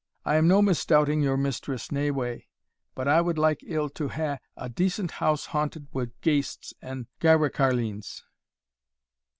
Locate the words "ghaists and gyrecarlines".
6.23-8.23